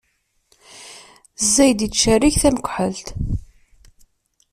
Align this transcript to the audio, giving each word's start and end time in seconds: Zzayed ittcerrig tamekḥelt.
Zzayed 1.43 1.79
ittcerrig 1.85 2.35
tamekḥelt. 2.41 3.07